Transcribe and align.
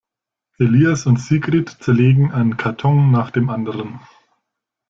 Elias 0.57 1.05
und 1.05 1.17
Sigrid 1.19 1.69
zerlegen 1.69 2.31
einen 2.31 2.57
Karton 2.57 3.11
nach 3.11 3.29
dem 3.29 3.51
anderen. 3.51 3.99